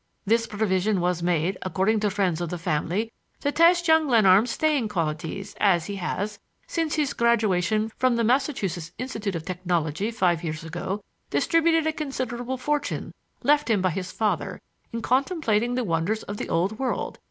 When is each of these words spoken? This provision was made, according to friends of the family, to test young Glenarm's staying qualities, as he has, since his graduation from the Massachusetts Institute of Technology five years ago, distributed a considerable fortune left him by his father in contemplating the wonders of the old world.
This 0.25 0.47
provision 0.47 0.99
was 0.99 1.21
made, 1.21 1.59
according 1.61 1.99
to 1.99 2.09
friends 2.09 2.41
of 2.41 2.49
the 2.49 2.57
family, 2.57 3.11
to 3.41 3.51
test 3.51 3.87
young 3.87 4.07
Glenarm's 4.07 4.49
staying 4.49 4.87
qualities, 4.87 5.55
as 5.59 5.85
he 5.85 5.97
has, 5.97 6.39
since 6.65 6.95
his 6.95 7.13
graduation 7.13 7.89
from 7.97 8.15
the 8.15 8.23
Massachusetts 8.23 8.93
Institute 8.97 9.35
of 9.35 9.45
Technology 9.45 10.09
five 10.09 10.43
years 10.43 10.63
ago, 10.63 11.03
distributed 11.29 11.85
a 11.85 11.93
considerable 11.93 12.57
fortune 12.57 13.13
left 13.43 13.69
him 13.69 13.79
by 13.79 13.91
his 13.91 14.11
father 14.11 14.59
in 14.91 15.03
contemplating 15.03 15.75
the 15.75 15.83
wonders 15.83 16.23
of 16.23 16.37
the 16.37 16.49
old 16.49 16.79
world. 16.79 17.19